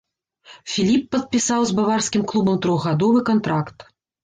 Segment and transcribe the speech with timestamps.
[0.75, 3.89] Філіп падпісаў з баварскім клубам трохгадовы кантракт.